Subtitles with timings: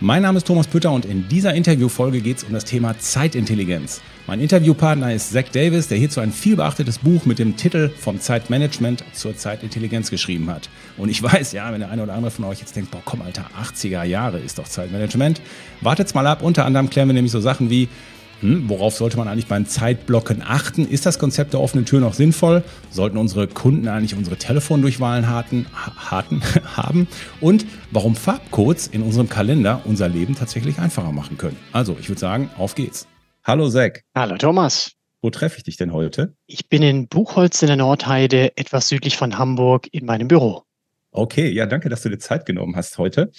[0.00, 4.02] Mein Name ist Thomas Pütter und in dieser Interviewfolge geht es um das Thema Zeitintelligenz.
[4.26, 9.02] Mein Interviewpartner ist Zach Davis, der hierzu ein vielbeachtetes Buch mit dem Titel Vom Zeitmanagement
[9.14, 10.68] zur Zeitintelligenz geschrieben hat.
[10.98, 13.22] Und ich weiß, ja, wenn der eine oder andere von euch jetzt denkt, boah, komm,
[13.22, 15.40] Alter, 80er Jahre ist doch Zeitmanagement.
[15.80, 16.42] Wartet's mal ab.
[16.42, 17.88] Unter anderem klären wir nämlich so Sachen wie,
[18.40, 20.86] hm, worauf sollte man eigentlich beim Zeitblocken achten?
[20.86, 22.62] Ist das Konzept der offenen Tür noch sinnvoll?
[22.90, 26.42] Sollten unsere Kunden eigentlich unsere Telefondurchwahlen harten, harten,
[26.76, 27.08] haben?
[27.40, 31.56] Und warum Farbcodes in unserem Kalender unser Leben tatsächlich einfacher machen können?
[31.72, 33.06] Also, ich würde sagen, auf geht's.
[33.44, 34.02] Hallo Zack.
[34.14, 34.92] Hallo Thomas.
[35.22, 36.34] Wo treffe ich dich denn heute?
[36.46, 40.62] Ich bin in Buchholz in der Nordheide, etwas südlich von Hamburg, in meinem Büro.
[41.10, 43.32] Okay, ja, danke, dass du dir Zeit genommen hast heute.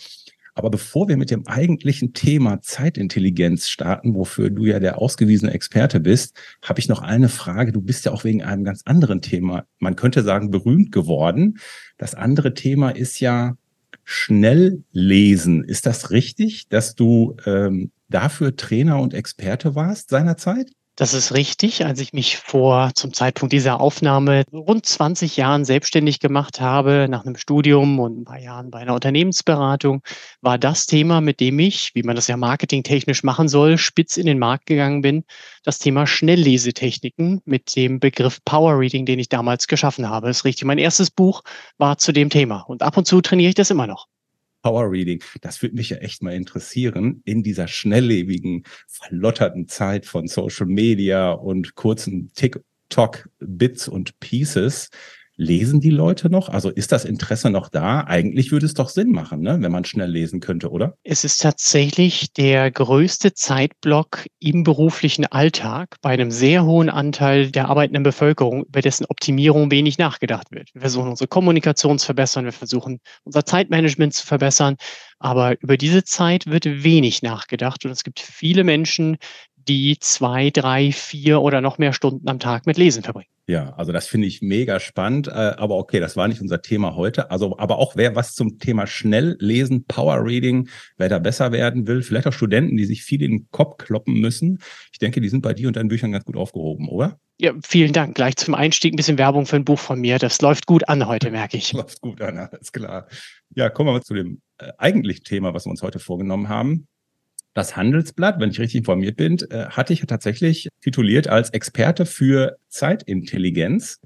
[0.57, 5.99] Aber bevor wir mit dem eigentlichen Thema Zeitintelligenz starten, wofür du ja der ausgewiesene Experte
[5.99, 7.71] bist, habe ich noch eine Frage.
[7.71, 11.59] Du bist ja auch wegen einem ganz anderen Thema, man könnte sagen, berühmt geworden.
[11.99, 13.55] Das andere Thema ist ja
[14.03, 15.63] schnell lesen.
[15.63, 20.71] Ist das richtig, dass du ähm, dafür Trainer und Experte warst seinerzeit?
[20.99, 21.85] Das ist richtig.
[21.85, 27.23] Als ich mich vor zum Zeitpunkt dieser Aufnahme rund 20 Jahren selbstständig gemacht habe, nach
[27.23, 30.01] einem Studium und ein paar Jahren bei einer Unternehmensberatung,
[30.41, 34.25] war das Thema, mit dem ich, wie man das ja marketingtechnisch machen soll, spitz in
[34.25, 35.23] den Markt gegangen bin,
[35.63, 40.29] das Thema Schnelllesetechniken mit dem Begriff Power Reading, den ich damals geschaffen habe.
[40.29, 40.65] Das ist richtig.
[40.65, 41.43] Mein erstes Buch
[41.77, 44.07] war zu dem Thema und ab und zu trainiere ich das immer noch.
[44.61, 45.23] Power Reading.
[45.41, 51.31] Das würde mich ja echt mal interessieren in dieser schnelllebigen, verlotterten Zeit von Social Media
[51.31, 54.89] und kurzen TikTok-Bits und Pieces.
[55.39, 56.49] Lesen die Leute noch?
[56.49, 58.03] Also ist das Interesse noch da?
[58.07, 59.59] Eigentlich würde es doch Sinn machen, ne?
[59.61, 60.97] wenn man schnell lesen könnte, oder?
[61.03, 67.69] Es ist tatsächlich der größte Zeitblock im beruflichen Alltag bei einem sehr hohen Anteil der
[67.69, 70.73] arbeitenden Bevölkerung, über dessen Optimierung wenig nachgedacht wird.
[70.73, 74.75] Wir versuchen unsere Kommunikation zu verbessern, wir versuchen unser Zeitmanagement zu verbessern,
[75.19, 79.17] aber über diese Zeit wird wenig nachgedacht und es gibt viele Menschen,
[79.55, 83.29] die zwei, drei, vier oder noch mehr Stunden am Tag mit Lesen verbringen.
[83.49, 85.29] Ja, also das finde ich mega spannend.
[85.29, 87.31] Äh, aber okay, das war nicht unser Thema heute.
[87.31, 92.03] Also, aber auch wer was zum Thema Schnelllesen, Power Reading, wer da besser werden will,
[92.03, 94.59] vielleicht auch Studenten, die sich viel in den Kopf kloppen müssen.
[94.91, 97.19] Ich denke, die sind bei dir und deinen Büchern ganz gut aufgehoben, oder?
[97.39, 98.15] Ja, vielen Dank.
[98.15, 100.19] Gleich zum Einstieg ein bisschen Werbung für ein Buch von mir.
[100.19, 101.71] Das läuft gut an heute, merke ich.
[101.73, 103.07] läuft gut an, alles klar.
[103.55, 106.87] Ja, kommen wir mal zu dem äh, eigentlichen Thema, was wir uns heute vorgenommen haben.
[107.57, 112.57] Das Handelsblatt, wenn ich richtig informiert bin, äh, hatte ich tatsächlich tituliert als Experte für
[112.69, 113.99] Zeitintelligenz.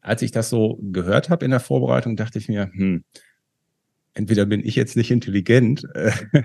[0.00, 3.02] Als ich das so gehört habe in der Vorbereitung, dachte ich mir, hm,
[4.14, 6.12] entweder bin ich jetzt nicht intelligent äh,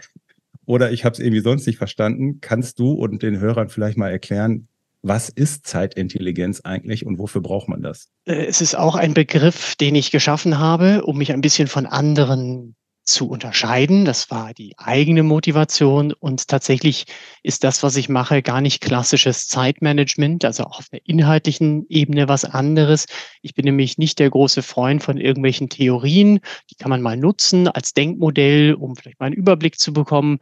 [0.65, 2.41] oder ich habe es irgendwie sonst nicht verstanden.
[2.41, 4.67] Kannst du und den Hörern vielleicht mal erklären,
[5.03, 8.09] was ist Zeitintelligenz eigentlich und wofür braucht man das?
[8.25, 11.85] Äh, es ist auch ein Begriff, den ich geschaffen habe, um mich ein bisschen von
[11.85, 12.73] anderen
[13.03, 14.05] zu unterscheiden.
[14.05, 17.05] Das war die eigene Motivation und tatsächlich
[17.43, 22.45] ist das, was ich mache, gar nicht klassisches Zeitmanagement, also auf der inhaltlichen Ebene was
[22.45, 23.05] anderes.
[23.41, 26.39] Ich bin nämlich nicht der große Freund von irgendwelchen Theorien.
[26.69, 30.39] Die kann man mal nutzen als Denkmodell, um vielleicht mal einen Überblick zu bekommen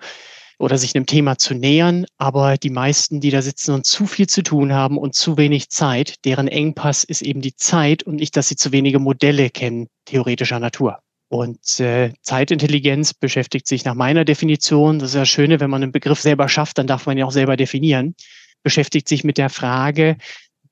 [0.59, 2.06] oder sich einem Thema zu nähern.
[2.18, 5.70] Aber die meisten, die da sitzen und zu viel zu tun haben und zu wenig
[5.70, 9.88] Zeit, deren Engpass ist eben die Zeit und nicht, dass sie zu wenige Modelle kennen,
[10.06, 11.00] theoretischer Natur.
[11.29, 15.91] Und äh, Zeitintelligenz beschäftigt sich nach meiner Definition, das ist ja Schöne, wenn man einen
[15.91, 18.16] Begriff selber schafft, dann darf man ihn auch selber definieren,
[18.63, 20.17] beschäftigt sich mit der Frage,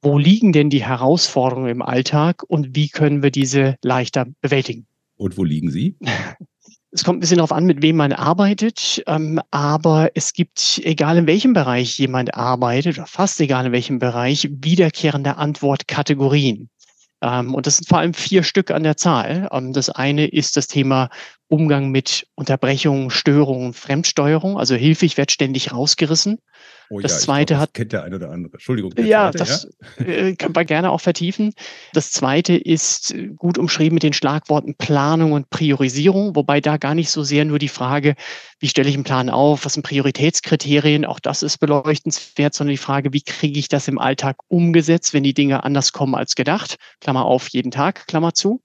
[0.01, 4.87] wo liegen denn die Herausforderungen im Alltag und wie können wir diese leichter bewältigen?
[5.15, 5.95] Und wo liegen sie?
[6.89, 11.17] Es kommt ein bisschen darauf an, mit wem man arbeitet, ähm, aber es gibt, egal
[11.17, 16.69] in welchem Bereich jemand arbeitet, oder fast egal in welchem Bereich, wiederkehrende Antwortkategorien.
[17.21, 19.49] Ähm, und das sind vor allem vier Stück an der Zahl.
[19.51, 21.09] Ähm, das eine ist das Thema
[21.47, 24.57] Umgang mit Unterbrechungen, Störungen, Fremdsteuerung.
[24.57, 26.39] Also Hilfe, ich werde ständig rausgerissen.
[26.89, 27.73] Oh das ja, zweite glaub, das hat.
[27.73, 28.53] Kennt der eine oder andere.
[28.53, 28.93] Entschuldigung.
[28.97, 29.69] Ja, zweite, das
[29.99, 30.05] ja?
[30.05, 31.53] Äh, kann man gerne auch vertiefen.
[31.93, 37.09] Das zweite ist gut umschrieben mit den Schlagworten Planung und Priorisierung, wobei da gar nicht
[37.09, 38.15] so sehr nur die Frage,
[38.59, 42.77] wie stelle ich einen Plan auf, was sind Prioritätskriterien, auch das ist beleuchtenswert, sondern die
[42.77, 46.77] Frage, wie kriege ich das im Alltag umgesetzt, wenn die Dinge anders kommen als gedacht.
[47.01, 48.61] Klammer auf, jeden Tag, Klammer zu.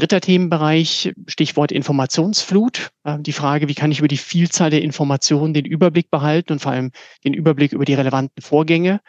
[0.00, 2.88] Dritter Themenbereich, Stichwort Informationsflut.
[3.04, 6.60] Äh, die Frage, wie kann ich über die Vielzahl der Informationen den Überblick behalten und
[6.60, 6.90] vor allem
[7.22, 9.02] den Überblick über die relevanten Vorgänge,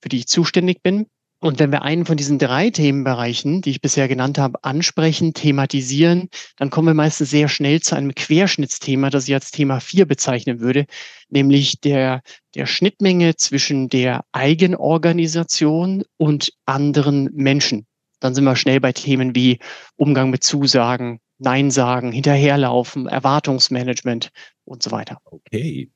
[0.00, 1.06] für die ich zuständig bin.
[1.38, 6.28] Und wenn wir einen von diesen drei Themenbereichen, die ich bisher genannt habe, ansprechen, thematisieren,
[6.56, 10.58] dann kommen wir meistens sehr schnell zu einem Querschnittsthema, das ich als Thema 4 bezeichnen
[10.58, 10.86] würde,
[11.28, 12.20] nämlich der,
[12.56, 17.86] der Schnittmenge zwischen der Eigenorganisation und anderen Menschen.
[18.22, 19.58] Dann sind wir schnell bei Themen wie
[19.96, 24.30] Umgang mit Zusagen, Nein sagen, hinterherlaufen, Erwartungsmanagement
[24.64, 25.18] und so weiter.
[25.24, 25.90] Okay,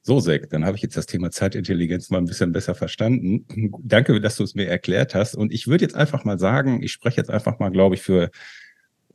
[0.00, 3.44] so, Sek, dann habe ich jetzt das Thema Zeitintelligenz mal ein bisschen besser verstanden.
[3.82, 5.34] Danke, dass du es mir erklärt hast.
[5.34, 8.30] Und ich würde jetzt einfach mal sagen, ich spreche jetzt einfach mal, glaube ich, für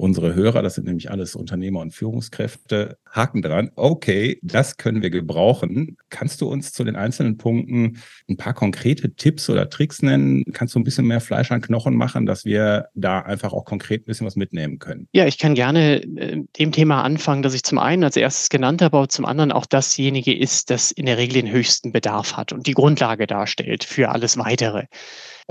[0.02, 3.72] unsere Hörer, das sind nämlich alles Unternehmer und Führungskräfte, haken dran.
[3.76, 5.98] Okay, das können wir gebrauchen.
[6.10, 10.44] Kannst du uns zu den einzelnen Punkten ein paar konkrete Tipps oder Tricks nennen?
[10.54, 14.02] Kannst du ein bisschen mehr Fleisch an Knochen machen, dass wir da einfach auch konkret
[14.02, 15.08] ein bisschen was mitnehmen können?
[15.14, 18.82] Ja, ich kann gerne äh, dem Thema anfangen, dass ich zum einen als erstes genannt
[18.82, 22.54] habe, aber zum anderen auch dasjenige ist, das in der Regel den höchsten Bedarf hat
[22.54, 24.86] und die Grundlage darstellt für alles weitere.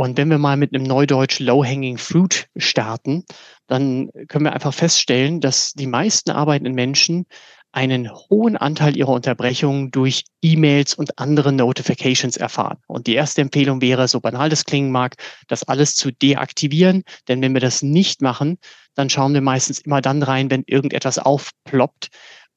[0.01, 3.27] Und wenn wir mal mit einem Neudeutsch Low-Hanging Fruit starten,
[3.67, 7.27] dann können wir einfach feststellen, dass die meisten arbeitenden Menschen
[7.73, 12.79] einen hohen Anteil ihrer Unterbrechungen durch E-Mails und andere Notifications erfahren.
[12.87, 15.17] Und die erste Empfehlung wäre, so banal das klingen mag,
[15.49, 17.03] das alles zu deaktivieren.
[17.29, 18.57] Denn wenn wir das nicht machen,
[18.95, 22.09] dann schauen wir meistens immer dann rein, wenn irgendetwas aufploppt,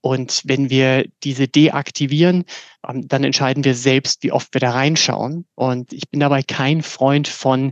[0.03, 2.43] und wenn wir diese deaktivieren,
[2.85, 5.45] ähm, dann entscheiden wir selbst, wie oft wir da reinschauen.
[5.55, 7.71] Und ich bin dabei kein Freund von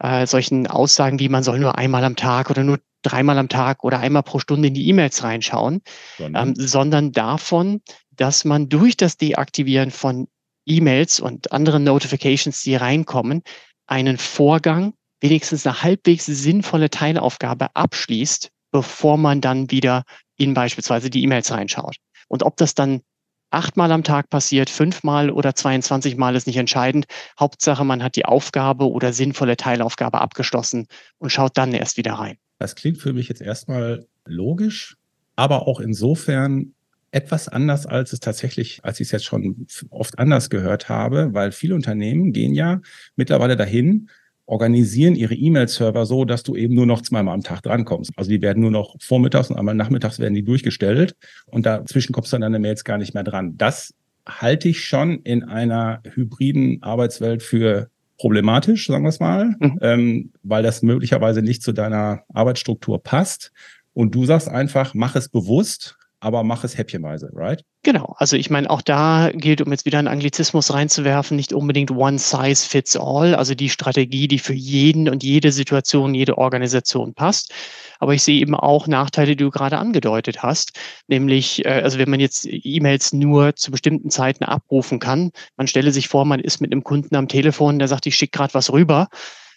[0.00, 3.84] äh, solchen Aussagen wie man soll nur einmal am Tag oder nur dreimal am Tag
[3.84, 5.82] oder einmal pro Stunde in die E-Mails reinschauen,
[6.18, 10.26] sondern, ähm, sondern davon, dass man durch das Deaktivieren von
[10.66, 13.42] E-Mails und anderen Notifications, die reinkommen,
[13.86, 20.02] einen Vorgang, wenigstens eine halbwegs sinnvolle Teilaufgabe abschließt, bevor man dann wieder
[20.40, 21.96] in beispielsweise die E-Mails reinschaut.
[22.28, 23.02] Und ob das dann
[23.50, 27.06] achtmal am Tag passiert, fünfmal oder 22 Mal ist nicht entscheidend.
[27.38, 30.86] Hauptsache, man hat die Aufgabe oder sinnvolle Teilaufgabe abgeschlossen
[31.18, 32.36] und schaut dann erst wieder rein.
[32.58, 34.96] Das klingt für mich jetzt erstmal logisch,
[35.36, 36.74] aber auch insofern
[37.12, 41.50] etwas anders, als es tatsächlich, als ich es jetzt schon oft anders gehört habe, weil
[41.52, 42.80] viele Unternehmen gehen ja
[43.16, 44.08] mittlerweile dahin,
[44.50, 48.10] organisieren ihre E-Mail-Server so, dass du eben nur noch zweimal am Tag drankommst.
[48.16, 51.14] Also die werden nur noch vormittags und einmal nachmittags werden die durchgestellt
[51.46, 53.56] und dazwischen kommst du an deine Mails gar nicht mehr dran.
[53.56, 53.94] Das
[54.26, 59.78] halte ich schon in einer hybriden Arbeitswelt für problematisch, sagen wir es mal, mhm.
[59.82, 63.52] ähm, weil das möglicherweise nicht zu deiner Arbeitsstruktur passt.
[63.94, 67.64] Und du sagst einfach, mach es bewusst, aber mach es häppchenweise, right?
[67.82, 71.90] Genau, also ich meine, auch da gilt, um jetzt wieder einen Anglizismus reinzuwerfen, nicht unbedingt
[71.90, 77.14] one size fits all, also die Strategie, die für jeden und jede Situation, jede Organisation
[77.14, 77.54] passt.
[77.98, 80.78] Aber ich sehe eben auch Nachteile, die du gerade angedeutet hast,
[81.08, 85.90] nämlich, äh, also wenn man jetzt E-Mails nur zu bestimmten Zeiten abrufen kann, man stelle
[85.90, 88.70] sich vor, man ist mit einem Kunden am Telefon, der sagt, ich schicke gerade was
[88.70, 89.08] rüber.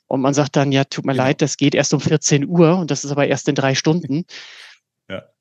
[0.07, 1.23] Und man sagt dann, ja, tut mir genau.
[1.23, 4.25] leid, das geht erst um 14 Uhr und das ist aber erst in drei Stunden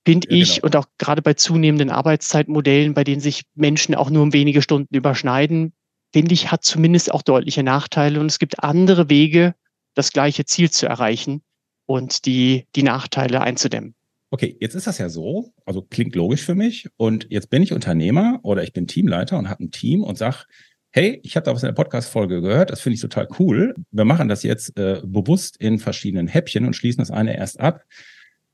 [0.04, 0.66] finde ja, ich, genau.
[0.66, 4.94] und auch gerade bei zunehmenden Arbeitszeitmodellen, bei denen sich Menschen auch nur um wenige Stunden
[4.94, 5.72] überschneiden,
[6.12, 8.20] finde ich, hat zumindest auch deutliche Nachteile.
[8.20, 9.54] Und es gibt andere Wege,
[9.94, 11.42] das gleiche Ziel zu erreichen
[11.86, 13.94] und die, die Nachteile einzudämmen.
[14.30, 16.88] Okay, jetzt ist das ja so, also klingt logisch für mich.
[16.96, 20.44] Und jetzt bin ich Unternehmer oder ich bin Teamleiter und habe ein Team und sage,
[20.90, 23.74] hey, ich habe da was in der Podcast-Folge gehört, das finde ich total cool.
[23.90, 27.84] Wir machen das jetzt äh, bewusst in verschiedenen Häppchen und schließen das eine erst ab.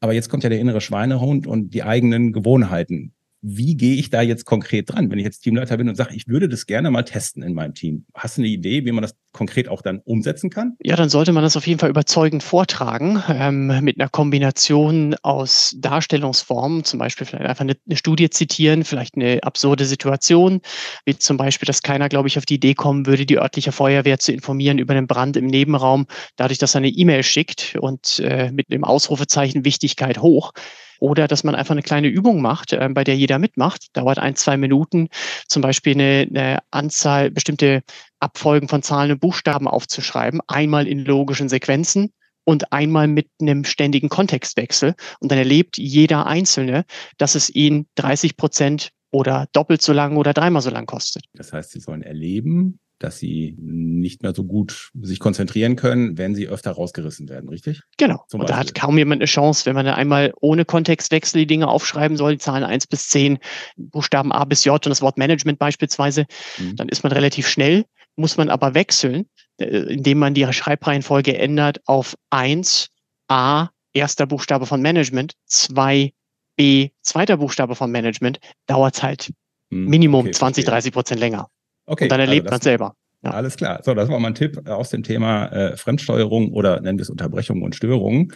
[0.00, 4.20] Aber jetzt kommt ja der innere Schweinehund und die eigenen Gewohnheiten wie gehe ich da
[4.20, 7.04] jetzt konkret dran, wenn ich jetzt Teamleiter bin und sage, ich würde das gerne mal
[7.04, 8.04] testen in meinem Team?
[8.14, 10.76] Hast du eine Idee, wie man das konkret auch dann umsetzen kann?
[10.82, 15.76] Ja, dann sollte man das auf jeden Fall überzeugend vortragen, ähm, mit einer Kombination aus
[15.78, 20.60] Darstellungsformen, zum Beispiel vielleicht einfach eine, eine, Studie zitieren, vielleicht eine absurde Situation,
[21.04, 24.18] wie zum Beispiel, dass keiner, glaube ich, auf die Idee kommen würde, die örtliche Feuerwehr
[24.18, 28.50] zu informieren über einen Brand im Nebenraum, dadurch, dass er eine E-Mail schickt und äh,
[28.50, 30.52] mit dem Ausrufezeichen Wichtigkeit hoch
[31.00, 33.86] oder dass man einfach eine kleine Übung macht, äh, bei der jeder mitmacht.
[33.92, 35.08] Dauert ein, zwei Minuten,
[35.46, 37.82] zum Beispiel eine, eine Anzahl, bestimmte
[38.20, 42.12] Abfolgen von Zahlen und Buchstaben aufzuschreiben, einmal in logischen Sequenzen
[42.44, 44.94] und einmal mit einem ständigen Kontextwechsel.
[45.20, 46.84] Und dann erlebt jeder Einzelne,
[47.18, 51.24] dass es ihn 30 Prozent oder doppelt so lang oder dreimal so lang kostet.
[51.34, 56.34] Das heißt, sie sollen erleben, dass sie nicht mehr so gut sich konzentrieren können, wenn
[56.34, 57.82] sie öfter rausgerissen werden, richtig?
[57.96, 58.24] Genau.
[58.28, 61.68] Zum und da hat kaum jemand eine Chance, wenn man einmal ohne Kontextwechsel die Dinge
[61.68, 63.38] aufschreiben soll, die Zahlen eins bis zehn,
[63.76, 66.26] Buchstaben A bis J und das Wort Management beispielsweise,
[66.58, 66.76] mhm.
[66.76, 67.84] dann ist man relativ schnell,
[68.16, 69.26] muss man aber wechseln,
[69.58, 72.88] äh, indem man die Schreibreihenfolge ändert auf eins
[73.28, 76.12] A, erster Buchstabe von Management, zwei
[76.56, 79.32] B, zweiter Buchstabe von Management, dauert es halt
[79.70, 79.86] mhm.
[79.86, 81.48] Minimum okay, 20, 30 Prozent länger.
[81.88, 82.94] Okay, und dann erlebt also man selber.
[83.22, 83.30] Ja.
[83.30, 83.80] Alles klar.
[83.82, 87.10] So, das war mal ein Tipp aus dem Thema äh, Fremdsteuerung oder nennen wir es
[87.10, 88.32] Unterbrechungen und Störungen.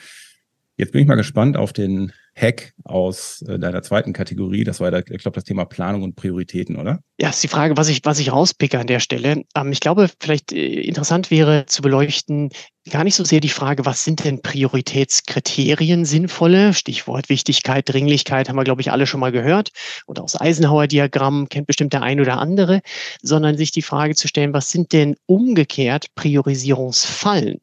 [0.77, 4.65] Jetzt bin ich mal gespannt auf den Hack aus äh, deiner zweiten Kategorie.
[4.65, 7.01] Das war, der, ich glaube, das Thema Planung und Prioritäten, oder?
[7.21, 9.43] Ja, ist die Frage, was ich, was ich rauspicke an der Stelle.
[9.55, 12.49] Ähm, ich glaube, vielleicht äh, interessant wäre zu beleuchten,
[12.91, 16.73] gar nicht so sehr die Frage, was sind denn Prioritätskriterien sinnvolle?
[16.73, 19.71] Stichwort Wichtigkeit, Dringlichkeit haben wir, glaube ich, alle schon mal gehört.
[20.07, 22.81] Und aus Eisenhower-Diagramm kennt bestimmt der ein oder andere,
[23.21, 27.61] sondern sich die Frage zu stellen, was sind denn umgekehrt Priorisierungsfallen?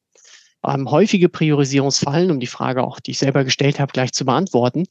[0.66, 4.86] Ähm, häufige Priorisierungsfallen, um die Frage auch, die ich selber gestellt habe, gleich zu beantworten,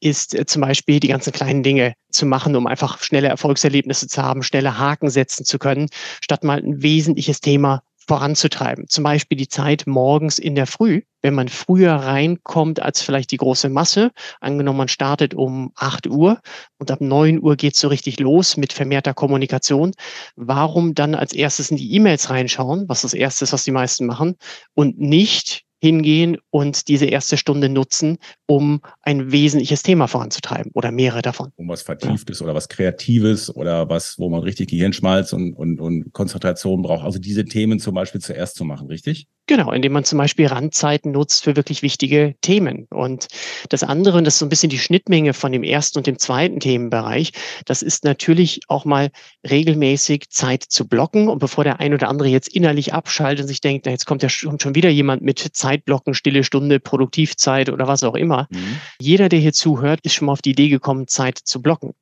[0.00, 4.22] ist äh, zum Beispiel die ganzen kleinen Dinge zu machen, um einfach schnelle Erfolgserlebnisse zu
[4.22, 5.88] haben, schnelle Haken setzen zu können,
[6.22, 8.88] statt mal ein wesentliches Thema voranzutreiben.
[8.88, 13.36] Zum Beispiel die Zeit morgens in der Früh, wenn man früher reinkommt als vielleicht die
[13.36, 14.12] große Masse.
[14.40, 16.40] Angenommen, man startet um 8 Uhr
[16.78, 19.92] und ab 9 Uhr geht es so richtig los mit vermehrter Kommunikation.
[20.36, 24.06] Warum dann als erstes in die E-Mails reinschauen, was das erste ist, was die meisten
[24.06, 24.36] machen,
[24.74, 31.22] und nicht hingehen und diese erste Stunde nutzen, um ein wesentliches Thema voranzutreiben oder mehrere
[31.22, 31.52] davon.
[31.56, 32.44] Um was Vertieftes ja.
[32.44, 37.04] oder was Kreatives oder was, wo man richtig Gehirnschmalz und, und, und Konzentration braucht.
[37.04, 39.28] Also diese Themen zum Beispiel zuerst zu machen, richtig?
[39.48, 42.88] Genau, indem man zum Beispiel Randzeiten nutzt für wirklich wichtige Themen.
[42.90, 43.28] Und
[43.68, 46.18] das andere, und das ist so ein bisschen die Schnittmenge von dem ersten und dem
[46.18, 47.30] zweiten Themenbereich,
[47.64, 49.10] das ist natürlich auch mal
[49.48, 51.28] regelmäßig Zeit zu blocken.
[51.28, 54.24] Und bevor der ein oder andere jetzt innerlich abschaltet und sich denkt, na, jetzt kommt
[54.24, 55.38] ja schon, wieder jemand mit
[55.76, 58.46] Zeitblocken, stille Stunde, Produktivzeit oder was auch immer.
[58.50, 58.80] Mhm.
[58.98, 61.94] Jeder, der hier zuhört, ist schon mal auf die Idee gekommen, Zeit zu blocken.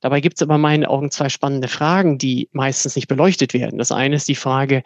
[0.00, 3.78] Dabei gibt es aber in meinen Augen zwei spannende Fragen, die meistens nicht beleuchtet werden.
[3.78, 4.82] Das eine ist die Frage,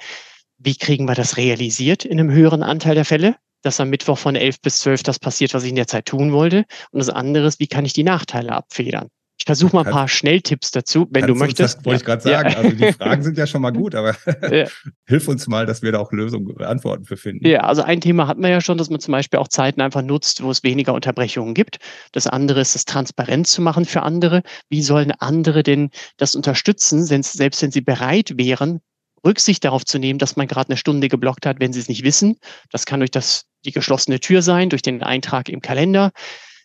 [0.58, 3.36] wie kriegen wir das realisiert in einem höheren Anteil der Fälle?
[3.62, 6.32] Dass am Mittwoch von 11 bis 12 das passiert, was ich in der Zeit tun
[6.32, 6.64] wollte.
[6.92, 9.08] Und das andere ist, wie kann ich die Nachteile abfedern?
[9.38, 11.78] Ich versuche mal ein paar Schnelltipps dazu, wenn du möchtest.
[11.78, 12.50] Das wollte ich gerade sagen.
[12.50, 12.56] Ja.
[12.56, 14.16] Also die Fragen sind ja schon mal gut, aber
[14.50, 14.66] ja.
[15.06, 17.46] hilf uns mal, dass wir da auch Lösungen, Antworten für finden.
[17.46, 20.02] Ja, also ein Thema hatten wir ja schon, dass man zum Beispiel auch Zeiten einfach
[20.02, 21.78] nutzt, wo es weniger Unterbrechungen gibt.
[22.10, 24.42] Das andere ist, es transparent zu machen für andere.
[24.68, 28.80] Wie sollen andere denn das unterstützen, selbst wenn sie bereit wären,
[29.24, 32.04] Rücksicht darauf zu nehmen, dass man gerade eine Stunde geblockt hat, wenn sie es nicht
[32.04, 32.38] wissen.
[32.70, 36.12] Das kann durch das, die geschlossene Tür sein, durch den Eintrag im Kalender.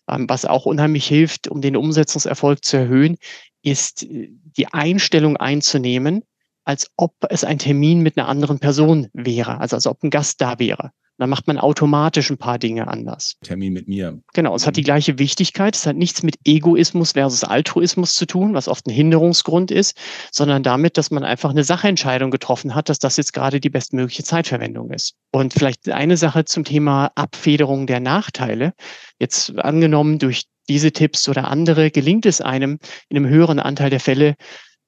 [0.10, 3.18] Ähm, was auch unheimlich hilft, um den Umsetzungserfolg zu erhöhen,
[3.62, 6.24] ist äh, die Einstellung einzunehmen,
[6.66, 10.42] als ob es ein Termin mit einer anderen Person wäre, also als ob ein Gast
[10.42, 10.92] da wäre.
[11.18, 13.36] Dann macht man automatisch ein paar Dinge anders.
[13.44, 14.20] Termin mit mir.
[14.34, 14.86] Genau, es hat die mhm.
[14.86, 15.76] gleiche Wichtigkeit.
[15.76, 19.96] Es hat nichts mit Egoismus versus Altruismus zu tun, was oft ein Hinderungsgrund ist,
[20.32, 24.24] sondern damit, dass man einfach eine Sachentscheidung getroffen hat, dass das jetzt gerade die bestmögliche
[24.24, 25.14] Zeitverwendung ist.
[25.32, 28.74] Und vielleicht eine Sache zum Thema Abfederung der Nachteile.
[29.20, 32.80] Jetzt angenommen, durch diese Tipps oder andere gelingt es einem
[33.10, 34.36] in einem höheren Anteil der Fälle,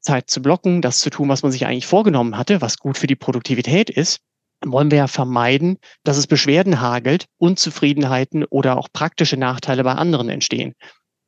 [0.02, 3.08] Zeit zu blocken, das zu tun, was man sich eigentlich vorgenommen hatte, was gut für
[3.08, 4.20] die Produktivität ist
[4.64, 10.30] wollen wir ja vermeiden, dass es Beschwerden hagelt, Unzufriedenheiten oder auch praktische Nachteile bei anderen
[10.30, 10.74] entstehen.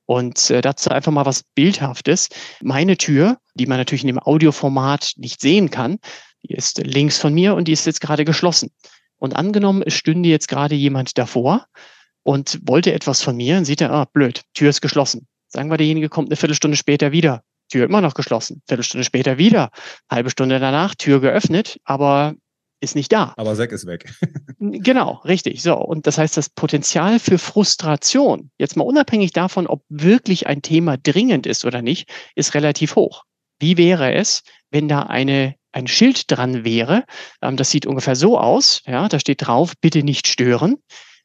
[0.05, 2.29] Und äh, dazu einfach mal was Bildhaftes.
[2.61, 5.97] Meine Tür, die man natürlich in dem Audioformat nicht sehen kann,
[6.43, 8.71] die ist links von mir und die ist jetzt gerade geschlossen.
[9.17, 11.65] Und angenommen, es stünde jetzt gerade jemand davor
[12.23, 15.27] und wollte etwas von mir, dann sieht er, ah, blöd, Tür ist geschlossen.
[15.47, 17.41] Sagen wir, derjenige kommt eine Viertelstunde später wieder.
[17.69, 18.61] Tür immer noch geschlossen.
[18.67, 19.71] Viertelstunde später wieder.
[20.09, 22.33] Halbe Stunde danach, Tür geöffnet, aber
[22.79, 23.33] ist nicht da.
[23.37, 24.13] Aber Zack ist weg.
[24.59, 25.61] genau, richtig.
[25.63, 25.75] So.
[25.75, 30.97] Und das heißt, das Potenzial für Frustration, jetzt mal unabhängig davon, ob wirklich ein Thema
[30.97, 33.23] dringend ist oder nicht, ist relativ hoch.
[33.59, 37.05] Wie wäre es, wenn da eine, ein Schild dran wäre?
[37.41, 38.83] Ähm, das sieht ungefähr so aus.
[38.85, 40.77] Ja, da steht drauf, bitte nicht stören.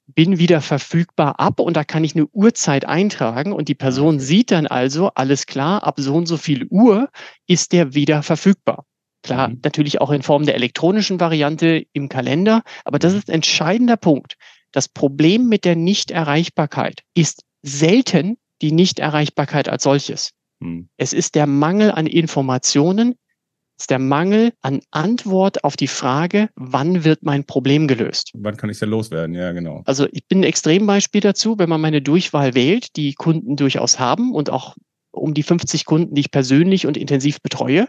[0.06, 4.24] Bin wieder verfügbar ab und da kann ich eine Uhrzeit eintragen und die Person okay.
[4.24, 7.08] sieht dann also, alles klar, ab so und so viel Uhr
[7.46, 8.84] ist der wieder verfügbar.
[9.22, 9.60] Klar, mhm.
[9.62, 13.18] natürlich auch in Form der elektronischen Variante im Kalender, aber das mhm.
[13.18, 14.36] ist ein entscheidender Punkt.
[14.72, 20.32] Das Problem mit der Nichterreichbarkeit ist selten die Nichterreichbarkeit als solches.
[20.60, 20.88] Mhm.
[20.96, 23.14] Es ist der Mangel an Informationen,
[23.76, 28.30] es ist der Mangel an Antwort auf die Frage, wann wird mein Problem gelöst?
[28.34, 29.34] Wann kann ich denn loswerden?
[29.34, 29.82] Ja, genau.
[29.86, 34.34] Also ich bin ein Extrembeispiel dazu, wenn man meine Durchwahl wählt, die Kunden durchaus haben
[34.34, 34.76] und auch
[35.10, 37.88] um die 50 Kunden, die ich persönlich und intensiv betreue.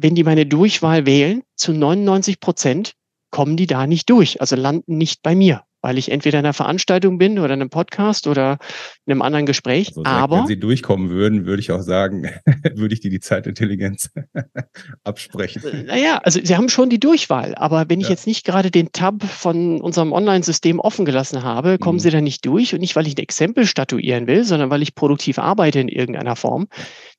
[0.00, 2.92] Wenn die meine Durchwahl wählen, zu 99 Prozent
[3.30, 6.54] kommen die da nicht durch, also landen nicht bei mir, weil ich entweder in einer
[6.54, 8.58] Veranstaltung bin oder in einem Podcast oder
[9.06, 9.88] in einem anderen Gespräch.
[9.88, 12.30] Also, Aber wenn sie durchkommen würden, würde ich auch sagen,
[12.74, 14.10] würde ich dir die Zeitintelligenz
[15.04, 15.62] absprechen.
[15.64, 18.12] Äh, naja, also sie haben schon die Durchwahl, aber wenn ich ja.
[18.12, 22.02] jetzt nicht gerade den Tab von unserem Online-System offen gelassen habe, kommen mhm.
[22.02, 24.94] sie da nicht durch und nicht, weil ich ein Exempel statuieren will, sondern weil ich
[24.94, 26.68] produktiv arbeite in irgendeiner Form.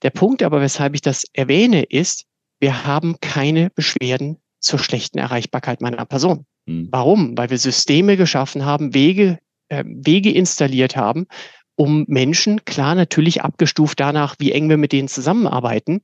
[0.02, 2.26] Der Punkt aber, weshalb ich das erwähne, ist,
[2.60, 6.46] wir haben keine Beschwerden zur schlechten Erreichbarkeit meiner Person.
[6.66, 6.90] Mhm.
[6.92, 7.38] Warum?
[7.38, 9.40] Weil wir Systeme geschaffen haben, Wege,
[9.70, 11.28] äh, Wege installiert haben,
[11.76, 16.02] um Menschen, klar natürlich abgestuft danach, wie eng wir mit denen zusammenarbeiten,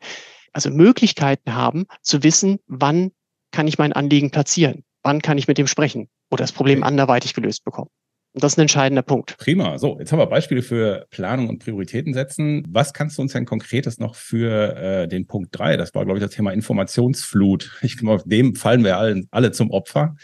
[0.53, 3.11] also Möglichkeiten haben zu wissen, wann
[3.51, 6.87] kann ich mein Anliegen platzieren, wann kann ich mit dem sprechen oder das Problem okay.
[6.87, 7.89] anderweitig gelöst bekommen.
[8.35, 9.37] Und das ist ein entscheidender Punkt.
[9.37, 9.77] Prima.
[9.77, 12.65] So, jetzt haben wir Beispiele für Planung und Prioritäten setzen.
[12.67, 15.77] Was kannst du uns denn konkretes noch für äh, den Punkt drei?
[15.77, 17.79] Das war, glaube ich, das Thema Informationsflut.
[17.81, 20.17] Ich glaube, dem fallen wir alle, alle zum Opfer.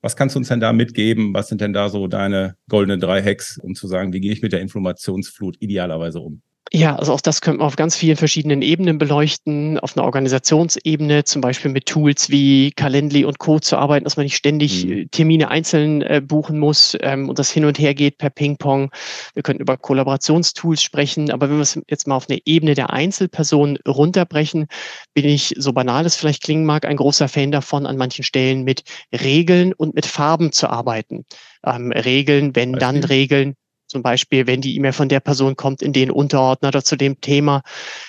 [0.00, 1.34] Was kannst du uns denn da mitgeben?
[1.34, 4.42] Was sind denn da so deine goldenen drei Hacks, um zu sagen, wie gehe ich
[4.42, 6.42] mit der Informationsflut idealerweise um?
[6.74, 9.78] Ja, also auch das könnte man auf ganz vielen verschiedenen Ebenen beleuchten.
[9.78, 13.58] Auf einer Organisationsebene, zum Beispiel mit Tools wie Calendly und Co.
[13.58, 14.92] zu arbeiten, dass man nicht ständig mhm.
[14.92, 18.90] Äh, Termine einzeln äh, buchen muss ähm, und das hin und her geht per Ping-Pong.
[19.34, 22.88] Wir könnten über Kollaborationstools sprechen, aber wenn wir es jetzt mal auf eine Ebene der
[22.88, 24.66] Einzelperson runterbrechen,
[25.12, 28.64] bin ich, so banal es vielleicht klingen mag, ein großer Fan davon, an manchen Stellen
[28.64, 31.26] mit Regeln und mit Farben zu arbeiten.
[31.66, 33.56] Ähm, Regeln, wenn dann Regeln,
[33.92, 37.20] zum Beispiel, wenn die E-Mail von der Person kommt in den Unterordner oder zu dem
[37.20, 37.62] Thema,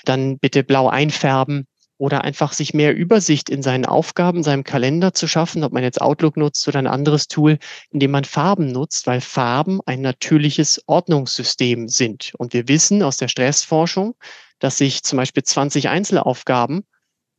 [0.05, 5.27] dann bitte blau einfärben oder einfach sich mehr Übersicht in seinen Aufgaben, seinem Kalender zu
[5.27, 7.59] schaffen, ob man jetzt Outlook nutzt oder ein anderes Tool,
[7.91, 12.33] in dem man Farben nutzt, weil Farben ein natürliches Ordnungssystem sind.
[12.37, 14.15] Und wir wissen aus der Stressforschung,
[14.59, 16.85] dass sich zum Beispiel 20 Einzelaufgaben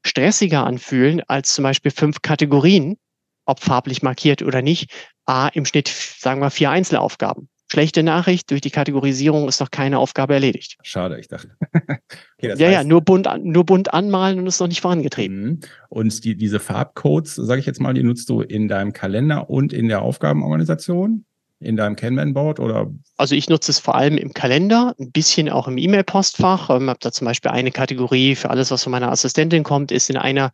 [0.04, 2.98] stressiger anfühlen als zum Beispiel fünf Kategorien,
[3.46, 4.90] ob farblich markiert oder nicht,
[5.24, 7.48] a im Schnitt, sagen wir, vier Einzelaufgaben.
[7.74, 10.76] Schlechte Nachricht, durch die Kategorisierung ist noch keine Aufgabe erledigt.
[10.84, 11.50] Schade, ich dachte.
[11.72, 15.44] okay, ja, ja, nur bunt, nur bunt anmalen und ist noch nicht vorangetrieben.
[15.44, 15.60] Mhm.
[15.88, 19.72] Und die, diese Farbcodes, sage ich jetzt mal, die nutzt du in deinem Kalender und
[19.72, 21.24] in der Aufgabenorganisation?
[21.60, 22.92] in deinem Kanban-Board oder?
[23.16, 26.68] Also ich nutze es vor allem im Kalender, ein bisschen auch im E-Mail-Postfach.
[26.68, 29.90] Ich ähm, habe da zum Beispiel eine Kategorie für alles, was von meiner Assistentin kommt,
[29.90, 30.52] ist in einer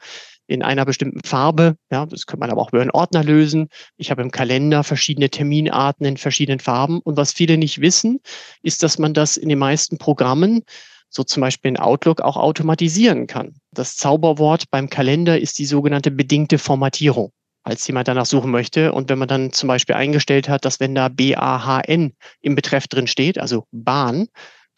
[0.50, 1.76] in einer bestimmten Farbe.
[1.92, 3.68] Ja, das könnte man aber auch über einen Ordner lösen.
[3.96, 7.00] Ich habe im Kalender verschiedene Terminarten in verschiedenen Farben.
[7.00, 8.20] Und was viele nicht wissen,
[8.62, 10.62] ist, dass man das in den meisten Programmen,
[11.08, 13.54] so zum Beispiel in Outlook, auch automatisieren kann.
[13.72, 17.32] Das Zauberwort beim Kalender ist die sogenannte bedingte Formatierung
[17.62, 18.92] als jemand danach suchen möchte.
[18.92, 23.06] Und wenn man dann zum Beispiel eingestellt hat, dass wenn da B-A-H-N im Betreff drin
[23.06, 24.28] steht, also Bahn,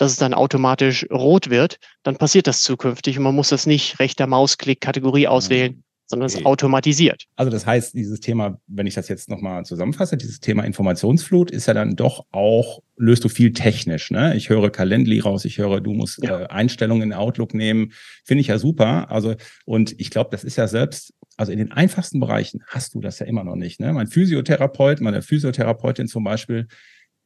[0.03, 4.01] dass es dann automatisch rot wird, dann passiert das zukünftig und man muss das nicht
[4.01, 5.83] rechter Mausklick Kategorie auswählen, mhm.
[6.07, 6.45] sondern es okay.
[6.45, 7.25] automatisiert.
[7.37, 11.67] Also das heißt, dieses Thema, wenn ich das jetzt nochmal zusammenfasse, dieses Thema Informationsflut ist
[11.67, 14.11] ja dann doch auch, löst du viel technisch.
[14.11, 14.37] Ne?
[14.37, 16.41] Ich höre Calendly raus, ich höre, du musst ja.
[16.41, 17.93] äh, Einstellungen in Outlook nehmen.
[18.25, 19.09] Finde ich ja super.
[19.09, 23.01] Also, und ich glaube, das ist ja selbst also in den einfachsten Bereichen hast du
[23.01, 23.81] das ja immer noch nicht.
[23.81, 23.93] Ne?
[23.93, 26.69] Mein Physiotherapeut, meine Physiotherapeutin zum Beispiel,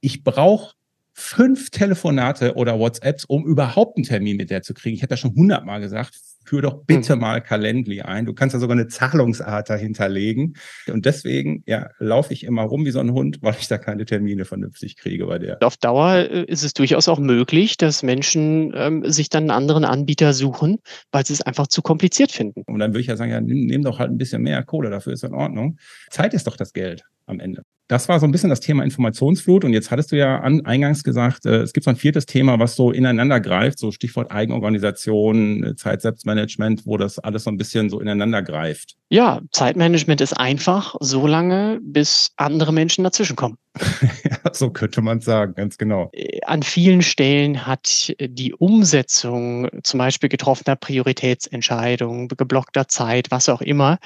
[0.00, 0.74] ich brauche
[1.18, 4.94] fünf Telefonate oder WhatsApps, um überhaupt einen Termin mit der zu kriegen.
[4.94, 7.22] Ich habe ja schon hundertmal gesagt, führ doch bitte mhm.
[7.22, 8.26] mal Calendly ein.
[8.26, 10.56] Du kannst ja sogar eine Zahlungsart dahinterlegen.
[10.86, 14.04] Und deswegen, ja, laufe ich immer rum wie so ein Hund, weil ich da keine
[14.04, 15.62] Termine vernünftig kriege bei der.
[15.62, 19.84] Auf Dauer äh, ist es durchaus auch möglich, dass Menschen ähm, sich dann einen anderen
[19.84, 20.78] Anbieter suchen,
[21.12, 22.62] weil sie es einfach zu kompliziert finden.
[22.66, 24.90] Und dann würde ich ja sagen, ja, nimm, nimm doch halt ein bisschen mehr Kohle,
[24.90, 25.78] dafür ist in Ordnung.
[26.10, 27.62] Zeit ist doch das Geld am Ende.
[27.88, 29.64] Das war so ein bisschen das Thema Informationsflut.
[29.64, 32.58] Und jetzt hattest du ja an, eingangs gesagt, äh, es gibt so ein viertes Thema,
[32.58, 37.88] was so ineinander greift, so Stichwort Eigenorganisation, äh, Zeitselbstmanagement, wo das alles so ein bisschen
[37.88, 38.96] so ineinander greift.
[39.08, 43.56] Ja, Zeitmanagement ist einfach, so lange, bis andere Menschen dazwischenkommen.
[44.24, 46.10] ja, so könnte man sagen, ganz genau.
[46.12, 53.60] Äh, an vielen Stellen hat die Umsetzung zum Beispiel getroffener Prioritätsentscheidungen, geblockter Zeit, was auch
[53.60, 53.98] immer,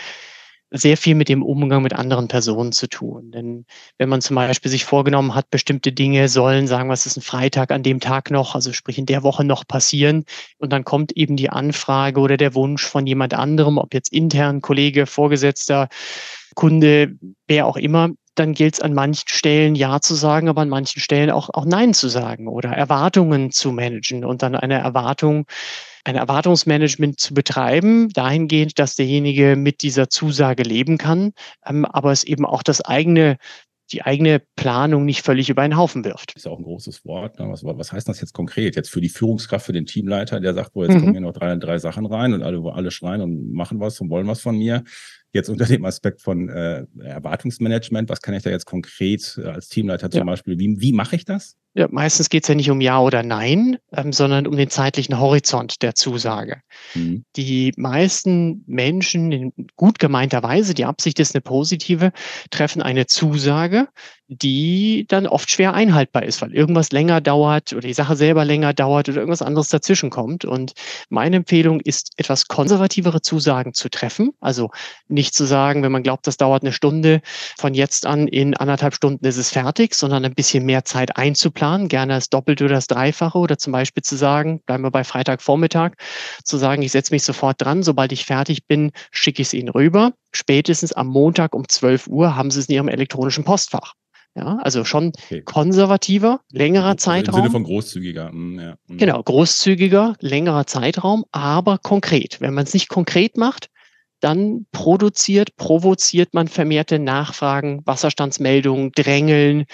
[0.70, 3.32] sehr viel mit dem Umgang mit anderen Personen zu tun.
[3.32, 3.64] Denn
[3.98, 7.22] wenn man zum Beispiel sich vorgenommen hat, bestimmte Dinge sollen, sagen wir, es ist ein
[7.22, 10.24] Freitag an dem Tag noch, also sprich in der Woche noch passieren,
[10.58, 14.60] und dann kommt eben die Anfrage oder der Wunsch von jemand anderem, ob jetzt intern,
[14.60, 15.88] Kollege, Vorgesetzter,
[16.54, 20.68] Kunde, wer auch immer, dann gilt es an manchen Stellen Ja zu sagen, aber an
[20.68, 25.46] manchen Stellen auch, auch Nein zu sagen oder Erwartungen zu managen und dann eine Erwartung
[26.04, 31.32] ein Erwartungsmanagement zu betreiben, dahingehend, dass derjenige mit dieser Zusage leben kann,
[31.66, 33.36] ähm, aber es eben auch das eigene
[33.92, 36.34] die eigene Planung nicht völlig über einen Haufen wirft.
[36.36, 37.38] Ist auch ein großes Wort.
[37.38, 37.48] Ne?
[37.48, 38.76] Was, was heißt das jetzt konkret?
[38.76, 41.00] Jetzt für die Führungskraft, für den Teamleiter, der sagt, wo jetzt mhm.
[41.00, 44.10] kommen hier noch drei, drei Sachen rein und alle, alle schreien und machen was und
[44.10, 44.84] wollen was von mir.
[45.32, 49.68] Jetzt unter dem Aspekt von äh, Erwartungsmanagement, was kann ich da jetzt konkret äh, als
[49.68, 50.24] Teamleiter zum ja.
[50.24, 51.56] Beispiel, wie, wie mache ich das?
[51.74, 55.20] Ja, meistens geht es ja nicht um Ja oder Nein, ähm, sondern um den zeitlichen
[55.20, 56.62] Horizont der Zusage.
[56.94, 57.24] Mhm.
[57.36, 62.10] Die meisten Menschen in gut gemeinter Weise, die Absicht ist eine positive,
[62.50, 63.88] treffen eine Zusage,
[64.32, 68.72] die dann oft schwer einhaltbar ist, weil irgendwas länger dauert oder die Sache selber länger
[68.72, 70.44] dauert oder irgendwas anderes dazwischen kommt.
[70.44, 70.72] Und
[71.08, 74.30] meine Empfehlung ist, etwas konservativere Zusagen zu treffen.
[74.40, 74.70] Also
[75.08, 77.22] nicht zu sagen, wenn man glaubt, das dauert eine Stunde,
[77.58, 81.88] von jetzt an in anderthalb Stunden ist es fertig, sondern ein bisschen mehr Zeit einzuplanen,
[81.88, 85.94] gerne das Doppelte oder das Dreifache oder zum Beispiel zu sagen, bleiben wir bei Freitagvormittag,
[86.44, 89.70] zu sagen, ich setze mich sofort dran, sobald ich fertig bin, schicke ich es Ihnen
[89.70, 90.12] rüber.
[90.32, 93.94] Spätestens am Montag um 12 Uhr haben Sie es in Ihrem elektronischen Postfach.
[94.36, 95.42] Ja, also schon okay.
[95.42, 97.34] konservativer, längerer Zeitraum.
[97.34, 98.28] Also Im Sinne von großzügiger.
[98.28, 98.76] Hm, ja.
[98.86, 98.98] Hm.
[98.98, 102.40] Genau, großzügiger, längerer Zeitraum, aber konkret.
[102.40, 103.68] Wenn man es nicht konkret macht,
[104.20, 109.64] dann produziert, provoziert man vermehrte Nachfragen, Wasserstandsmeldungen, Drängeln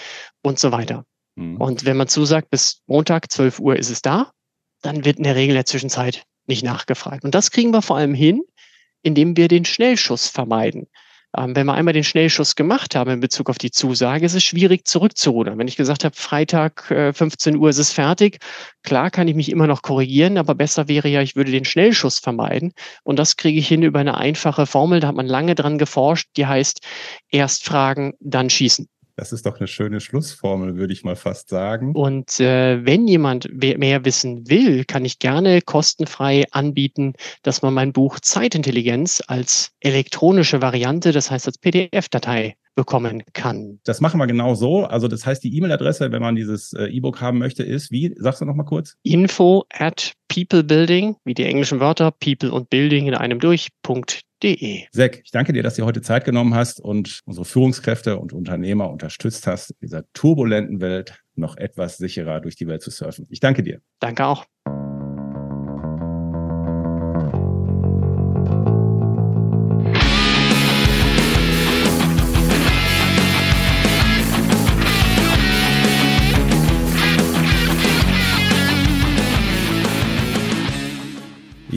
[0.41, 1.05] und so weiter.
[1.35, 1.57] Mhm.
[1.57, 4.31] Und wenn man zusagt, bis Montag 12 Uhr ist es da,
[4.81, 7.23] dann wird in der Regel in der Zwischenzeit nicht nachgefragt.
[7.23, 8.41] Und das kriegen wir vor allem hin,
[9.03, 10.87] indem wir den Schnellschuss vermeiden.
[11.37, 14.43] Ähm, wenn wir einmal den Schnellschuss gemacht haben in Bezug auf die Zusage, ist es
[14.43, 15.57] schwierig zurückzurudern.
[15.57, 18.39] Wenn ich gesagt habe, Freitag äh, 15 Uhr ist es fertig,
[18.83, 22.19] klar kann ich mich immer noch korrigieren, aber besser wäre ja, ich würde den Schnellschuss
[22.19, 22.73] vermeiden.
[23.03, 26.29] Und das kriege ich hin über eine einfache Formel, da hat man lange dran geforscht,
[26.37, 26.81] die heißt
[27.29, 28.87] erst fragen, dann schießen.
[29.17, 31.95] Das ist doch eine schöne Schlussformel, würde ich mal fast sagen.
[31.95, 37.93] Und äh, wenn jemand mehr wissen will, kann ich gerne kostenfrei anbieten, dass man mein
[37.93, 43.79] Buch Zeitintelligenz als elektronische Variante, das heißt als PDF-Datei bekommen kann.
[43.85, 44.85] Das machen wir genau so.
[44.85, 48.13] Also das heißt, die E-Mail-Adresse, wenn man dieses äh, E-Book haben möchte, ist wie?
[48.19, 48.97] Sagst du noch mal kurz?
[49.01, 54.85] Info at peoplebuilding, wie die englischen Wörter, people und building in einem durch.de De.
[54.91, 58.89] Zack, ich danke dir, dass du heute Zeit genommen hast und unsere Führungskräfte und Unternehmer
[58.89, 63.25] unterstützt hast, in dieser turbulenten Welt noch etwas sicherer durch die Welt zu surfen.
[63.29, 63.81] Ich danke dir.
[63.99, 64.45] Danke auch.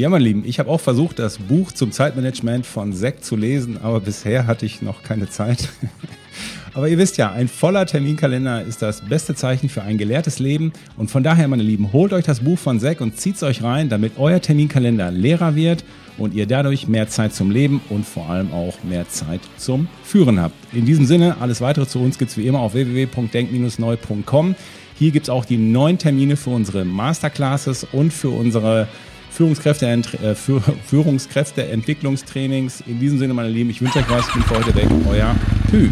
[0.01, 3.77] Ja, mein Lieben, ich habe auch versucht, das Buch zum Zeitmanagement von Zack zu lesen,
[3.83, 5.69] aber bisher hatte ich noch keine Zeit.
[6.75, 10.73] aber ihr wisst ja, ein voller Terminkalender ist das beste Zeichen für ein gelehrtes Leben.
[10.97, 13.63] Und von daher, meine Lieben, holt euch das Buch von Zack und zieht es euch
[13.63, 15.85] rein, damit euer Terminkalender leerer wird
[16.17, 20.41] und ihr dadurch mehr Zeit zum Leben und vor allem auch mehr Zeit zum Führen
[20.41, 20.55] habt.
[20.73, 24.55] In diesem Sinne, alles weitere zu uns gibt es wie immer auf www.denk-neu.com.
[24.99, 28.89] Hier gibt es auch die neuen Termine für unsere Masterclasses und für unsere
[29.31, 30.35] Führungskräfte, äh,
[30.87, 32.83] Führungskräfte Entwicklungstrainings.
[32.87, 34.27] In diesem Sinne, meine Lieben, ich wünsche euch was.
[34.29, 34.89] Ich bin für heute weg.
[35.09, 35.35] Euer
[35.71, 35.89] Hü.